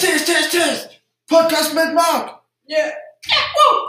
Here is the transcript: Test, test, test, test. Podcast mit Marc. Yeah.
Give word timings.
Test, 0.00 0.26
test, 0.26 0.26
test, 0.26 0.50
test. 0.52 1.02
Podcast 1.26 1.74
mit 1.74 1.92
Marc. 1.92 2.40
Yeah. 2.68 2.92